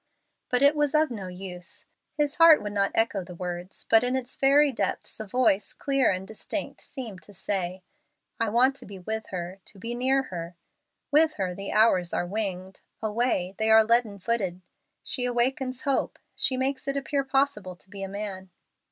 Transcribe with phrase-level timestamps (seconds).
[0.49, 1.85] But it was of no use.
[2.17, 6.09] His heart would not echo the words, but in its very depths a voice clear
[6.09, 7.83] and distinct seemed to say,
[8.39, 10.55] "I want to be with her to be near her.
[11.11, 14.61] With her, the hours are winged; away, they are leaden footed.
[15.03, 18.49] She awakens hope, she makes it appear possible to be a man."